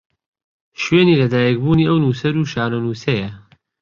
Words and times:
شوێنی 0.81 1.19
لە 1.21 1.25
دایکبوونی 1.33 1.87
ئەو 1.89 1.97
نووسەر 2.03 2.33
و 2.37 2.49
شانۆنووسەیە 2.53 3.29